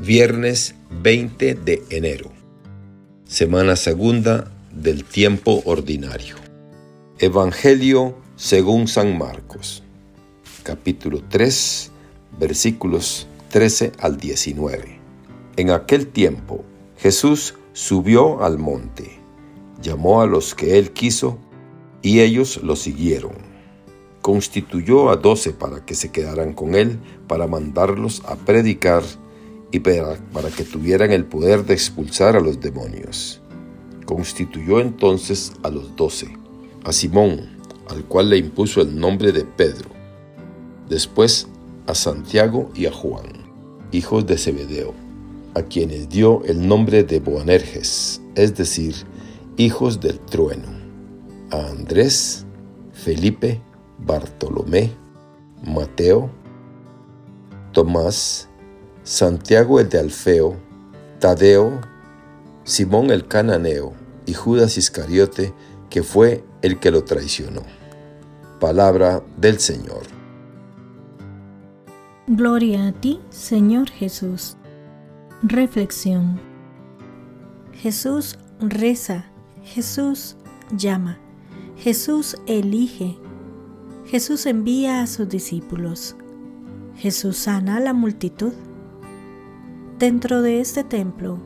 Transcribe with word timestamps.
Viernes 0.00 0.76
20 1.02 1.56
de 1.56 1.82
enero. 1.90 2.30
Semana 3.24 3.74
segunda 3.74 4.48
del 4.72 5.02
tiempo 5.02 5.60
ordinario. 5.64 6.36
Evangelio 7.18 8.14
según 8.36 8.86
San 8.86 9.18
Marcos. 9.18 9.82
Capítulo 10.62 11.20
3, 11.28 11.90
versículos 12.38 13.26
13 13.50 13.90
al 13.98 14.18
19. 14.18 15.00
En 15.56 15.70
aquel 15.70 16.06
tiempo 16.06 16.64
Jesús 16.98 17.56
subió 17.72 18.44
al 18.44 18.56
monte, 18.56 19.18
llamó 19.82 20.22
a 20.22 20.26
los 20.26 20.54
que 20.54 20.78
él 20.78 20.92
quiso, 20.92 21.38
y 22.02 22.20
ellos 22.20 22.60
lo 22.62 22.76
siguieron. 22.76 23.32
Constituyó 24.22 25.10
a 25.10 25.16
doce 25.16 25.52
para 25.52 25.84
que 25.84 25.96
se 25.96 26.12
quedaran 26.12 26.52
con 26.52 26.76
él, 26.76 27.00
para 27.26 27.48
mandarlos 27.48 28.22
a 28.26 28.36
predicar 28.36 29.02
y 29.70 29.80
para, 29.80 30.16
que 30.56 30.64
tuvieran 30.64 31.12
el 31.12 31.24
poder 31.24 31.64
de 31.64 31.74
expulsar 31.74 32.36
a 32.36 32.40
los 32.40 32.60
demonios. 32.60 33.40
Constituyó 34.06 34.80
entonces 34.80 35.52
a 35.62 35.70
los 35.70 35.94
doce, 35.96 36.28
a 36.84 36.92
Simón, 36.92 37.58
al 37.88 38.04
cual 38.04 38.30
le 38.30 38.38
impuso 38.38 38.80
el 38.80 38.98
nombre 38.98 39.32
de 39.32 39.44
Pedro, 39.44 39.90
después 40.88 41.48
a 41.86 41.94
Santiago 41.94 42.70
y 42.74 42.86
a 42.86 42.92
Juan, 42.92 43.26
hijos 43.92 44.26
de 44.26 44.38
Zebedeo, 44.38 44.94
a 45.54 45.62
quienes 45.62 46.08
dio 46.08 46.42
el 46.44 46.66
nombre 46.66 47.04
de 47.04 47.20
Boanerges, 47.20 48.20
es 48.34 48.56
decir, 48.56 48.94
hijos 49.56 50.00
del 50.00 50.18
trueno, 50.20 50.68
a 51.50 51.66
Andrés, 51.68 52.46
Felipe, 52.92 53.60
Bartolomé, 53.98 54.92
Mateo, 55.64 56.30
Tomás, 57.72 58.47
Santiago 59.08 59.80
el 59.80 59.88
de 59.88 59.98
Alfeo, 60.00 60.54
Tadeo, 61.18 61.80
Simón 62.64 63.10
el 63.10 63.26
cananeo 63.26 63.94
y 64.26 64.34
Judas 64.34 64.76
Iscariote, 64.76 65.54
que 65.88 66.02
fue 66.02 66.44
el 66.60 66.78
que 66.78 66.90
lo 66.90 67.04
traicionó. 67.04 67.62
Palabra 68.60 69.22
del 69.38 69.60
Señor. 69.60 70.02
Gloria 72.26 72.88
a 72.88 72.92
ti, 72.92 73.18
Señor 73.30 73.88
Jesús. 73.88 74.58
Reflexión. 75.42 76.38
Jesús 77.72 78.38
reza, 78.60 79.24
Jesús 79.62 80.36
llama, 80.76 81.18
Jesús 81.78 82.36
elige, 82.46 83.16
Jesús 84.04 84.44
envía 84.44 85.00
a 85.00 85.06
sus 85.06 85.30
discípulos, 85.30 86.14
Jesús 86.94 87.38
sana 87.38 87.78
a 87.78 87.80
la 87.80 87.94
multitud. 87.94 88.52
Dentro 89.98 90.42
de 90.42 90.60
este 90.60 90.84
templo, 90.84 91.40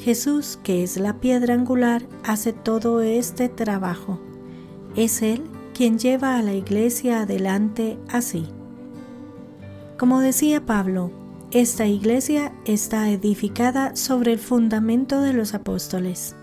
Jesús, 0.00 0.58
que 0.64 0.82
es 0.82 0.96
la 0.96 1.20
piedra 1.20 1.54
angular, 1.54 2.02
hace 2.24 2.52
todo 2.52 3.00
este 3.02 3.48
trabajo. 3.48 4.18
Es 4.96 5.22
Él 5.22 5.44
quien 5.74 6.00
lleva 6.00 6.36
a 6.36 6.42
la 6.42 6.54
iglesia 6.54 7.20
adelante 7.20 7.96
así. 8.08 8.48
Como 9.96 10.18
decía 10.18 10.66
Pablo, 10.66 11.12
esta 11.52 11.86
iglesia 11.86 12.52
está 12.64 13.10
edificada 13.10 13.94
sobre 13.94 14.32
el 14.32 14.40
fundamento 14.40 15.20
de 15.20 15.32
los 15.32 15.54
apóstoles, 15.54 16.34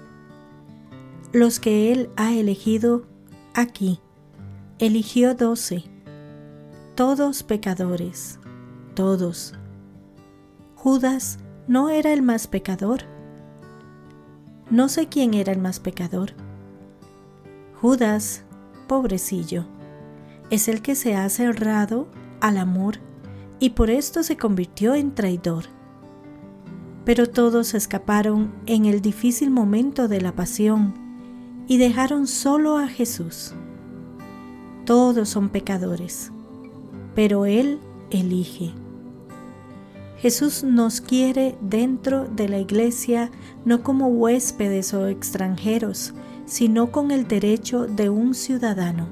los 1.34 1.60
que 1.60 1.92
Él 1.92 2.12
ha 2.16 2.34
elegido 2.34 3.06
aquí. 3.54 4.00
Eligió 4.80 5.36
doce, 5.36 5.84
todos 6.96 7.44
pecadores, 7.44 8.40
todos 8.96 9.54
Judas 10.84 11.38
no 11.68 11.92
era 11.92 12.12
el 12.12 12.24
más 12.24 12.48
pecador. 12.48 13.02
No 14.72 14.90
sé 14.90 15.10
quién 15.10 15.36
era 15.36 15.54
el 15.54 15.60
más 15.60 15.80
pecador. 15.80 16.32
Judas, 17.80 18.42
pobrecillo, 18.88 19.66
es 20.50 20.68
el 20.68 20.82
que 20.82 20.96
se 20.96 21.16
ha 21.16 21.30
cerrado 21.30 22.08
al 22.40 22.58
amor 22.58 22.96
y 23.60 23.70
por 23.70 23.92
esto 23.92 24.24
se 24.24 24.38
convirtió 24.38 24.96
en 24.96 25.14
traidor. 25.14 25.66
Pero 27.06 27.30
todos 27.30 27.76
escaparon 27.76 28.52
en 28.66 28.88
el 28.88 29.02
difícil 29.02 29.52
momento 29.52 30.08
de 30.08 30.20
la 30.20 30.32
pasión 30.32 30.96
y 31.68 31.78
dejaron 31.78 32.26
solo 32.26 32.80
a 32.80 32.88
Jesús. 32.88 33.54
Todos 34.86 35.30
son 35.30 35.50
pecadores, 35.50 36.32
pero 37.14 37.46
Él 37.46 37.80
elige. 38.10 38.74
Jesús 40.22 40.64
nos 40.64 41.02
quiere 41.02 41.58
dentro 41.62 42.26
de 42.26 42.48
la 42.48 42.60
iglesia 42.60 43.32
no 43.66 43.82
como 43.82 44.08
huéspedes 44.08 44.94
o 44.94 45.08
extranjeros, 45.08 46.14
sino 46.46 46.92
con 46.92 47.10
el 47.10 47.28
derecho 47.28 47.88
de 47.88 48.12
un 48.12 48.36
ciudadano. 48.36 49.08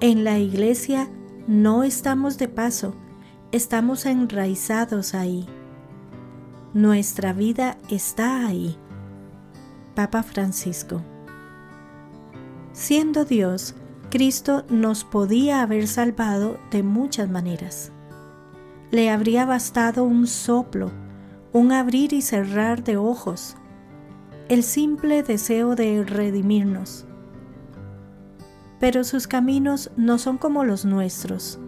En 0.00 0.24
la 0.24 0.38
iglesia 0.38 1.08
no 1.46 1.84
estamos 1.84 2.36
de 2.36 2.48
paso, 2.48 2.94
estamos 3.50 4.04
enraizados 4.04 5.14
ahí. 5.14 5.46
Nuestra 6.74 7.32
vida 7.32 7.78
está 7.88 8.46
ahí. 8.46 8.76
Papa 9.94 10.22
Francisco. 10.22 11.00
Siendo 12.74 13.24
Dios, 13.24 13.74
Cristo 14.10 14.66
nos 14.68 15.04
podía 15.04 15.62
haber 15.62 15.88
salvado 15.88 16.58
de 16.70 16.82
muchas 16.82 17.30
maneras 17.30 17.90
le 18.90 19.10
habría 19.10 19.44
bastado 19.44 20.04
un 20.04 20.26
soplo, 20.26 20.90
un 21.52 21.72
abrir 21.72 22.14
y 22.14 22.22
cerrar 22.22 22.84
de 22.84 22.96
ojos, 22.96 23.56
el 24.48 24.62
simple 24.62 25.22
deseo 25.22 25.74
de 25.74 26.02
redimirnos. 26.04 27.04
Pero 28.80 29.04
sus 29.04 29.26
caminos 29.26 29.90
no 29.96 30.16
son 30.18 30.38
como 30.38 30.64
los 30.64 30.86
nuestros. 30.86 31.58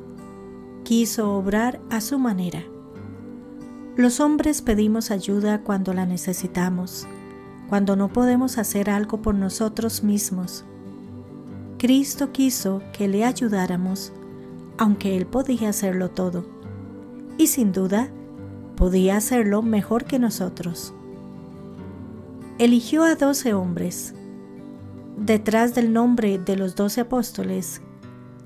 Quiso 0.83 1.35
obrar 1.37 1.81
a 1.91 2.01
su 2.01 2.19
manera. 2.19 2.63
Los 3.97 4.21
hombres 4.21 4.63
pedimos 4.63 5.11
ayuda 5.11 5.61
cuando 5.63 5.93
la 5.93 6.07
necesitamos, 6.07 7.07
cuando 7.69 7.97
no 7.97 8.09
podemos 8.09 8.57
hacer 8.57 8.89
algo 8.89 9.21
por 9.21 9.35
nosotros 9.35 10.03
mismos. 10.03 10.65
Cristo 11.77 12.33
quiso 12.33 12.83
que 12.95 13.09
le 13.09 13.25
ayudáramos, 13.25 14.13
aunque 14.79 15.19
Él 15.19 15.27
podía 15.27 15.69
hacerlo 15.69 16.11
todo 16.11 16.60
y 17.41 17.47
sin 17.47 17.73
duda 17.73 18.11
podía 18.77 19.17
hacerlo 19.17 19.63
mejor 19.63 20.05
que 20.05 20.19
nosotros. 20.19 20.93
Eligió 22.59 23.03
a 23.03 23.15
doce 23.15 23.55
hombres. 23.55 24.13
Detrás 25.17 25.75
del 25.75 25.95
nombre 25.95 26.39
de 26.39 26.57
los 26.57 26.77
doce 26.77 27.01
apóstoles 27.01 27.81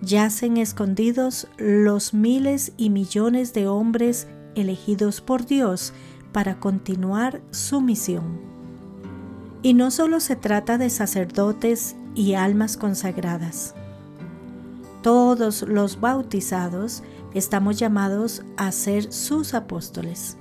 yacen 0.00 0.58
escondidos 0.58 1.48
los 1.58 2.14
miles 2.14 2.72
y 2.76 2.90
millones 2.90 3.52
de 3.52 3.66
hombres 3.66 4.28
elegidos 4.54 5.20
por 5.20 5.44
Dios 5.44 5.92
para 6.30 6.60
continuar 6.60 7.42
su 7.50 7.80
misión. 7.80 8.38
Y 9.62 9.74
no 9.74 9.90
solo 9.90 10.20
se 10.20 10.36
trata 10.36 10.78
de 10.78 10.88
sacerdotes 10.88 11.96
y 12.14 12.34
almas 12.34 12.76
consagradas. 12.76 13.74
Todos 15.04 15.60
los 15.68 16.00
bautizados 16.00 17.02
estamos 17.34 17.78
llamados 17.78 18.42
a 18.56 18.72
ser 18.72 19.12
sus 19.12 19.52
apóstoles. 19.52 20.38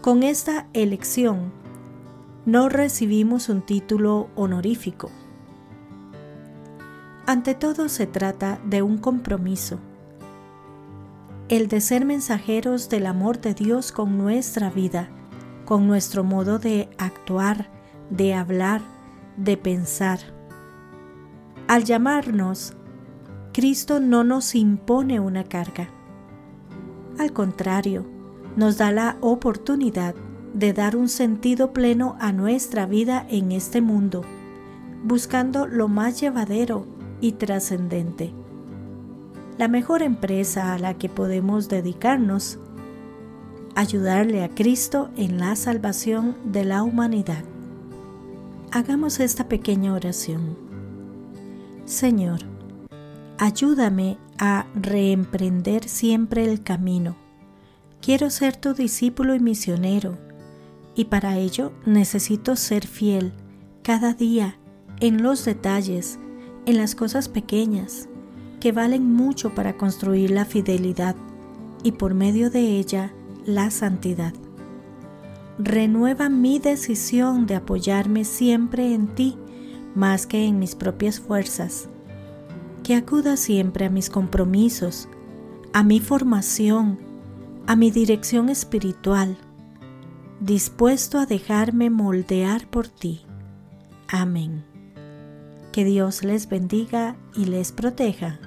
Con 0.00 0.22
esta 0.22 0.66
elección 0.72 1.52
no 2.46 2.70
recibimos 2.70 3.50
un 3.50 3.60
título 3.60 4.30
honorífico. 4.34 5.10
Ante 7.26 7.54
todo 7.54 7.90
se 7.90 8.06
trata 8.06 8.60
de 8.64 8.80
un 8.80 8.96
compromiso, 8.96 9.78
el 11.50 11.68
de 11.68 11.82
ser 11.82 12.06
mensajeros 12.06 12.88
del 12.88 13.04
amor 13.04 13.42
de 13.42 13.52
Dios 13.52 13.92
con 13.92 14.16
nuestra 14.16 14.70
vida, 14.70 15.10
con 15.66 15.86
nuestro 15.86 16.24
modo 16.24 16.58
de 16.58 16.88
actuar, 16.96 17.68
de 18.08 18.32
hablar, 18.32 18.80
de 19.36 19.58
pensar. 19.58 20.18
Al 21.66 21.84
llamarnos 21.84 22.77
Cristo 23.58 23.98
no 23.98 24.22
nos 24.22 24.54
impone 24.54 25.18
una 25.18 25.42
carga. 25.42 25.88
Al 27.18 27.32
contrario, 27.32 28.06
nos 28.54 28.78
da 28.78 28.92
la 28.92 29.16
oportunidad 29.20 30.14
de 30.54 30.72
dar 30.72 30.94
un 30.94 31.08
sentido 31.08 31.72
pleno 31.72 32.14
a 32.20 32.30
nuestra 32.30 32.86
vida 32.86 33.26
en 33.28 33.50
este 33.50 33.80
mundo, 33.80 34.22
buscando 35.02 35.66
lo 35.66 35.88
más 35.88 36.20
llevadero 36.20 36.86
y 37.20 37.32
trascendente. 37.32 38.32
La 39.56 39.66
mejor 39.66 40.02
empresa 40.02 40.72
a 40.72 40.78
la 40.78 40.94
que 40.94 41.08
podemos 41.08 41.68
dedicarnos, 41.68 42.60
ayudarle 43.74 44.44
a 44.44 44.50
Cristo 44.50 45.10
en 45.16 45.40
la 45.40 45.56
salvación 45.56 46.36
de 46.44 46.64
la 46.64 46.84
humanidad. 46.84 47.42
Hagamos 48.70 49.18
esta 49.18 49.48
pequeña 49.48 49.94
oración. 49.94 50.56
Señor, 51.86 52.38
Ayúdame 53.40 54.18
a 54.38 54.66
reemprender 54.74 55.88
siempre 55.88 56.44
el 56.44 56.64
camino. 56.64 57.16
Quiero 58.00 58.30
ser 58.30 58.56
tu 58.56 58.74
discípulo 58.74 59.32
y 59.36 59.38
misionero, 59.38 60.18
y 60.96 61.04
para 61.04 61.38
ello 61.38 61.72
necesito 61.86 62.56
ser 62.56 62.84
fiel 62.84 63.32
cada 63.82 64.12
día 64.12 64.58
en 64.98 65.22
los 65.22 65.44
detalles, 65.44 66.18
en 66.66 66.78
las 66.78 66.96
cosas 66.96 67.28
pequeñas, 67.28 68.08
que 68.58 68.72
valen 68.72 69.14
mucho 69.14 69.54
para 69.54 69.76
construir 69.76 70.32
la 70.32 70.44
fidelidad 70.44 71.14
y 71.84 71.92
por 71.92 72.14
medio 72.14 72.50
de 72.50 72.76
ella 72.76 73.12
la 73.46 73.70
santidad. 73.70 74.34
Renueva 75.60 76.28
mi 76.28 76.58
decisión 76.58 77.46
de 77.46 77.54
apoyarme 77.54 78.24
siempre 78.24 78.94
en 78.94 79.14
ti 79.14 79.36
más 79.94 80.26
que 80.26 80.44
en 80.44 80.58
mis 80.58 80.74
propias 80.74 81.20
fuerzas. 81.20 81.88
Que 82.88 82.94
acuda 82.94 83.36
siempre 83.36 83.84
a 83.84 83.90
mis 83.90 84.08
compromisos, 84.08 85.10
a 85.74 85.82
mi 85.82 86.00
formación, 86.00 86.98
a 87.66 87.76
mi 87.76 87.90
dirección 87.90 88.48
espiritual, 88.48 89.36
dispuesto 90.40 91.18
a 91.18 91.26
dejarme 91.26 91.90
moldear 91.90 92.66
por 92.70 92.88
ti. 92.88 93.26
Amén. 94.08 94.64
Que 95.70 95.84
Dios 95.84 96.24
les 96.24 96.48
bendiga 96.48 97.14
y 97.34 97.44
les 97.44 97.72
proteja. 97.72 98.40